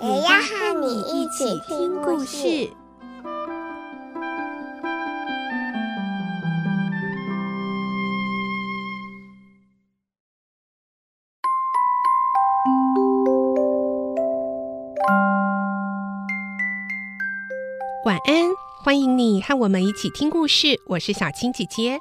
[0.00, 2.70] 也要和你一起听故事。
[18.04, 18.50] 晚安，
[18.84, 20.80] 欢迎你和我们一起听故事。
[20.86, 21.98] 我是小青姐姐。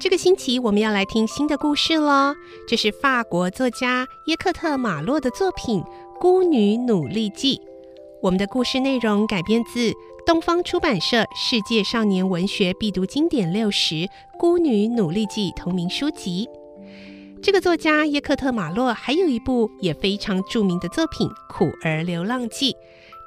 [0.00, 2.36] 这个星期我们要来听新的故事喽。
[2.68, 5.82] 这是法国作家耶克特马洛的作品
[6.22, 7.56] 《孤女努力记》。
[8.22, 9.92] 我们的故事内容改编自
[10.24, 13.94] 东方出版社《世界少年文学必读经典六十》
[14.38, 16.48] 《孤女努力记》同名书籍。
[17.42, 22.70] 这个作家耶克特马洛还有一部也非常著名的作品《苦儿流浪记》。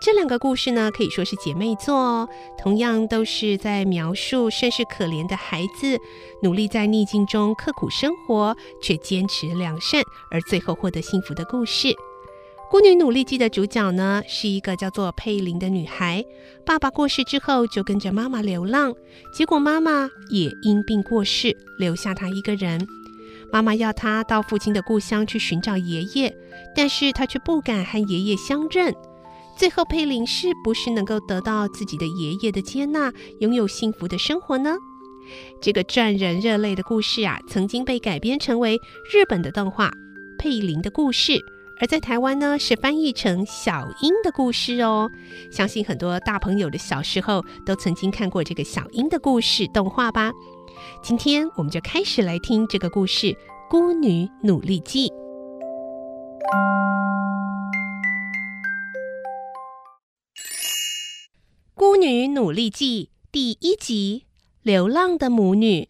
[0.02, 6.00] 这两个故事呢，可以说是姐妹作哦，同样都是在描述甚是可怜的孩子
[6.42, 10.02] 努力在逆境中刻苦生活，却坚持良善，
[10.32, 11.90] 而最后获得幸福的故事。
[12.70, 16.26] 《孤女努力记》的主角呢，是一个叫做佩林的女孩，
[16.66, 18.94] 爸爸过世之后就跟着妈妈流浪，
[19.34, 22.86] 结果妈妈也因病过世，留下她一个人。
[23.54, 26.36] 妈妈要她到父亲的故乡去寻找爷爷，
[26.76, 28.94] 但是她却不敢和爷爷相认。
[29.56, 34.76] 最后，佩林是不是能够得到自己的爷爷的接纳，拥有幸福的生活呢？
[35.62, 38.76] 这个赚人热泪的故事啊，曾经被改编成为
[39.14, 39.88] 日本的动画
[40.38, 41.32] 《佩林的故事》，
[41.80, 45.12] 而在台湾呢，是翻译成《小英的故事》哦。
[45.52, 50.32] 相信很多大朋友的小时候都曾经看过这个小英的故事动画吧？
[51.04, 53.28] 今天我们就开始来听这个故事
[53.70, 55.10] 《孤女努力记》。
[61.74, 64.26] 《孤女努力记》第一集：
[64.62, 65.90] 流浪的母女。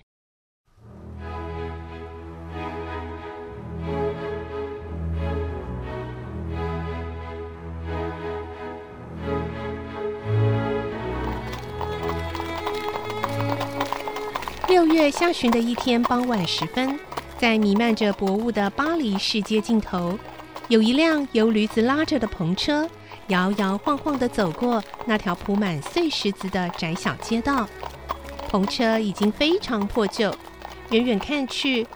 [14.75, 16.99] 六月下旬的一天傍晚时分，
[17.37, 20.19] 在弥漫着薄雾的巴黎市街尽头，
[20.67, 22.85] 有一辆由驴子拉着的篷车。
[23.27, 27.65] 摇摇晃晃地走过那条铺满碎石子的窄小街道，
[28.51, 30.35] 篷车已经非常破旧，
[30.89, 31.87] 远远看去，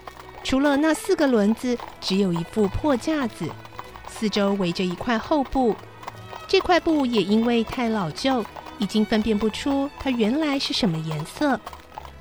[0.42, 3.46] 除了那四个轮子，只有一副破架子，
[4.08, 5.76] 四周围着一块厚布。
[6.48, 8.42] 这块布也因为太老旧，
[8.78, 11.60] 已经分辨不出它原来是什么颜色。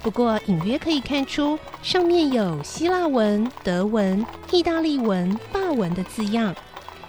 [0.03, 6.55] 不过隐约可以看出，上面有希腊文、德文、意大利文、法文的字样。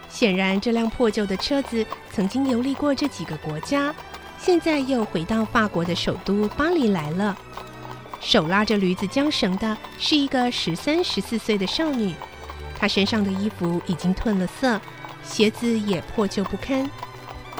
[0.09, 3.93] 显然，这辆破旧的车子曾经游历过这几个国家，
[4.39, 7.37] 现在又回到法国的首都巴黎来了。
[8.19, 12.13] 手拉着驴子缰绳的是一个十三、十四岁的少女，
[12.77, 14.81] 她身上的衣服已经褪了色，
[15.23, 16.89] 鞋子也破旧不堪，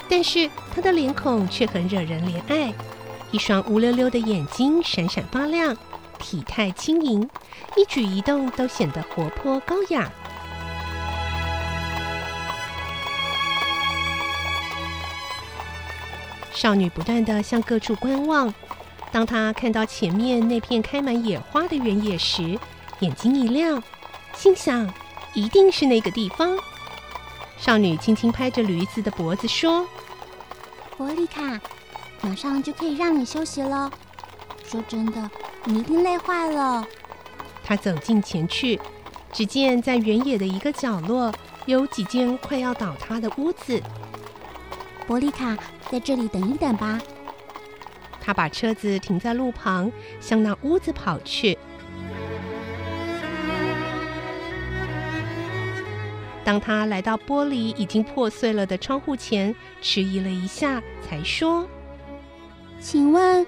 [0.08, 2.74] 但是她的脸孔却很惹人怜爱，
[3.32, 5.76] 一双乌溜溜的眼睛闪闪发亮，
[6.18, 7.28] 体态轻盈，
[7.76, 10.10] 一举一动都显得活泼高雅。
[16.52, 18.52] 少女不断地向各处观望，
[19.12, 22.58] 当她看到前面那片开满野花的原野时，
[22.98, 23.82] 眼睛一亮，
[24.34, 24.92] 心想：
[25.34, 26.58] 一定是那个地方。
[27.56, 29.86] 少女轻轻拍着驴子的脖子说
[30.98, 31.60] ：“波利卡，
[32.20, 33.90] 马上就可以让你休息了。
[34.64, 35.30] 说真的，
[35.64, 36.86] 你一定累坏了。”
[37.64, 38.80] 他走近前去，
[39.32, 41.32] 只见在原野的一个角落，
[41.66, 43.80] 有几间快要倒塌的屋子。
[45.06, 45.56] 伯利卡，
[45.90, 47.00] 在这里等一等吧。
[48.20, 49.90] 他把车子停在路旁，
[50.20, 51.56] 向那屋子跑去。
[56.44, 61.66] 当他来到玻璃已经破碎了的窗户前，迟疑了一下，才说
[62.80, 63.46] ：“请问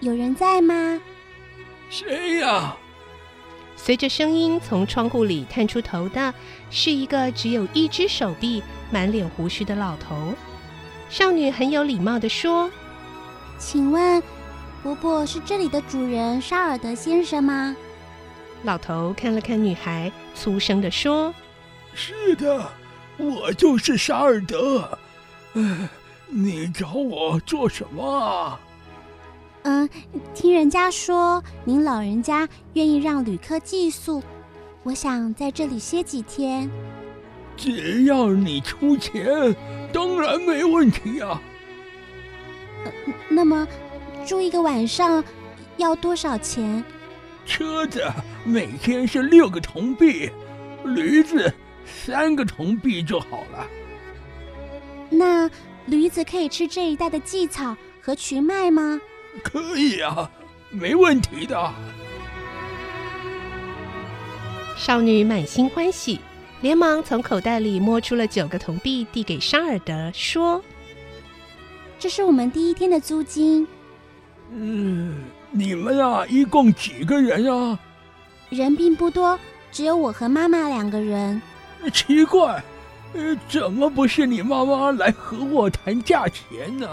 [0.00, 1.00] 有人在吗
[1.90, 2.76] ？”“谁呀？”
[3.76, 6.34] 随着声音从窗户里探出头的，
[6.70, 10.34] 是一个只有一只手臂、满脸胡须的老头。
[11.08, 12.70] 少女很有礼貌地说
[13.58, 14.22] ：“请问，
[14.82, 17.74] 伯伯是这里的主人沙尔德先生吗？”
[18.64, 21.34] 老头看了看女孩，粗声地说
[21.94, 22.70] ：“是的，
[23.16, 24.98] 我就是沙尔德。
[25.54, 25.88] 呃，
[26.28, 28.60] 你找我做什么啊？
[29.62, 29.88] 嗯，
[30.34, 34.22] 听人家说您老人家愿意让旅客寄宿，
[34.82, 36.70] 我想在这里歇几天。
[37.56, 39.54] 只要你出钱，
[39.92, 41.42] 当然没问题啊。
[42.84, 42.92] 呃，
[43.28, 43.68] 那么
[44.26, 45.22] 住一个晚上
[45.76, 46.82] 要多少钱？
[47.44, 48.02] 车子
[48.44, 50.30] 每天是六个铜币，
[50.84, 51.52] 驴子
[51.84, 53.66] 三个铜币就好了。
[55.10, 55.50] 那
[55.84, 58.98] 驴子可以吃这一带的蓟草和瞿麦吗？
[59.42, 60.30] 可以啊，
[60.70, 61.72] 没问题的。
[64.76, 66.18] 少女满心欢喜，
[66.62, 70.62] 连忙从口袋里摸出了九个铜币，递给沙尔德，说
[71.98, 73.66] ：“这是我们第一天的租金。”
[74.52, 77.78] 嗯，你们啊，一共几个人啊？
[78.48, 79.38] 人并不多，
[79.70, 81.40] 只有我和妈妈两个人。
[81.92, 82.62] 奇怪，
[83.12, 86.88] 呃，怎么不是你妈妈来和我谈价钱呢？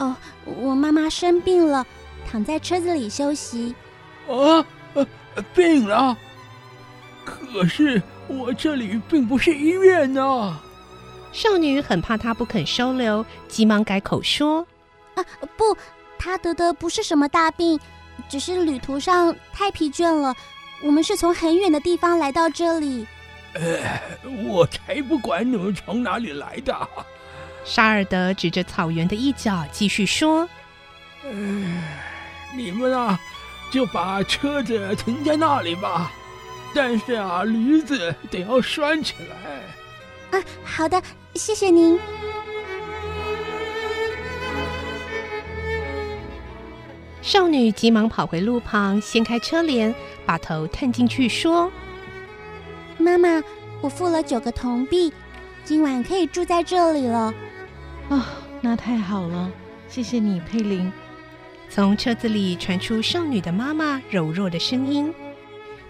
[0.00, 1.86] 哦，我妈妈生病了，
[2.28, 3.74] 躺在车子里休息。
[4.28, 4.64] 啊，
[4.94, 5.06] 呃，
[5.54, 6.16] 病了？
[7.24, 10.58] 可是我这里并不是医院呢。
[11.32, 14.66] 少女很怕他不肯收留，急忙改口说
[15.14, 15.24] ：“啊，
[15.56, 15.76] 不。”
[16.18, 17.80] 他得的不是什么大病，
[18.28, 20.34] 只是旅途上太疲倦了。
[20.82, 23.06] 我们是从很远的地方来到这里。
[23.54, 24.00] 呃，
[24.46, 26.74] 我才不管你们从哪里来的。
[27.64, 30.48] 沙尔德指着草原的一角，继续说
[31.22, 31.30] ：“呃，
[32.56, 33.20] 你们啊，
[33.70, 36.10] 就把车子停在那里吧。
[36.74, 41.00] 但是啊，驴子得要拴起来。”啊，好的，
[41.34, 41.98] 谢谢您。
[47.22, 51.70] 少女急忙跑回路旁，掀开车帘，把头探进去，说
[52.96, 53.42] ：“妈妈，
[53.82, 55.12] 我付了九个铜币，
[55.62, 57.32] 今晚可以住在这里了。”
[58.10, 58.22] 啊、哦，
[58.60, 59.48] 那太好了，
[59.88, 60.92] 谢谢你，佩林。
[61.68, 65.14] 从车子里传出少女的妈妈柔弱的声音。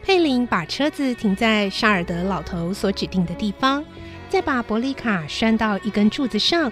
[0.02, 3.82] 佩林把车子停在沙尔德老头所指定的地方，
[4.28, 6.70] 再把伯利卡拴到一根柱子上，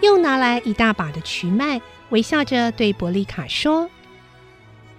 [0.00, 1.80] 又拿来一大把的瞿麦，
[2.10, 3.90] 微笑着对伯利卡说。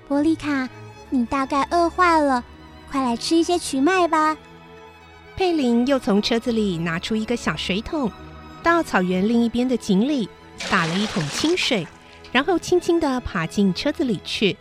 [0.09, 0.67] 伯利卡，
[1.09, 2.43] 你大概饿坏了，
[2.91, 4.35] 快来吃一些瞿麦吧。
[5.37, 8.11] 佩林又从车子里拿出一个小水桶，
[8.65, 10.27] 到草原另一边的井里
[10.71, 11.85] 打了一桶清水，
[12.31, 14.57] 然后轻轻地爬进车子里去。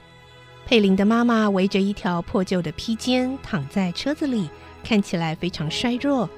[0.67, 4.51] 佩林的妈妈围着一条破旧的披肩躺在车子里，
[4.85, 6.29] 看起来非常衰弱。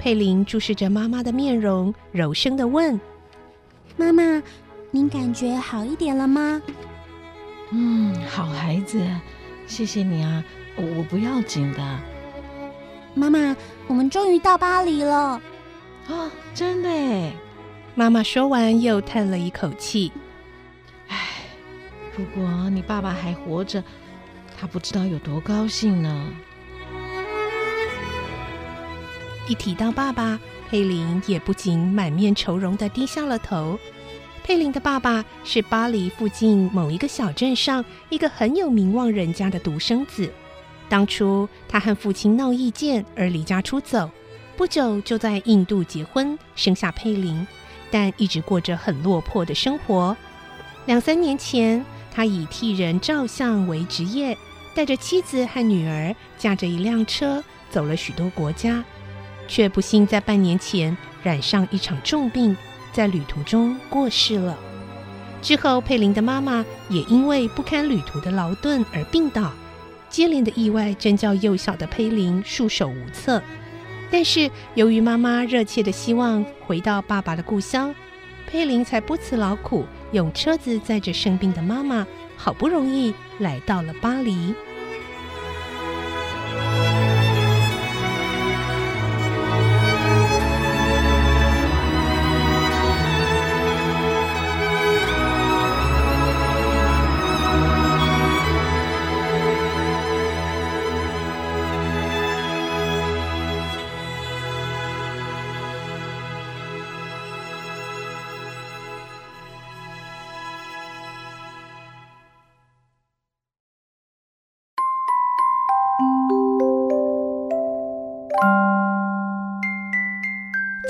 [0.00, 2.98] 佩林注视着妈妈的面容，柔声地问
[3.98, 4.42] ：“妈妈，
[4.90, 6.62] 您感觉好一点了吗？”
[7.70, 8.98] 嗯，好孩子，
[9.66, 10.42] 谢谢你啊，
[10.78, 12.00] 我不要紧的。
[13.12, 13.54] 妈妈，
[13.88, 15.38] 我们终于到巴黎了。
[16.06, 17.32] 啊、哦，真的哎！
[17.94, 20.12] 妈妈说完又叹了一口气。
[21.08, 21.44] 唉，
[22.16, 23.82] 如果你爸爸还活着，
[24.58, 26.28] 他不知道有多高兴呢。
[29.48, 33.78] 一提到爸爸，佩林也不禁满面愁容的低下了头。
[34.42, 40.30] 佩林的爸爸是巴黎附近某一个小镇上一个很有名望人家的独生子。
[40.88, 44.10] 当初他和父亲闹意见而离家出走，
[44.56, 47.46] 不久就在印度结婚，生下佩林，
[47.90, 50.16] 但一直过着很落魄的生活。
[50.86, 54.36] 两三年前，他以替人照相为职业，
[54.74, 58.84] 带着妻子和女儿，驾着一辆车走了许多国家，
[59.48, 62.56] 却不幸在半年前染上一场重病。
[62.92, 64.56] 在旅途中过世了。
[65.42, 69.50] 之后，佩林的妈妈也因为不堪旅途的劳顿而病倒。
[70.08, 73.42] 接连的意外真叫幼小的佩林束手无策。
[74.16, 77.92] 但是，由于妈妈热切的希望回到爸爸的故乡，
[78.46, 82.06] 佩林才不辞劳苦，用车子载着生病的妈妈，
[82.36, 84.54] 好不容易来到了巴黎。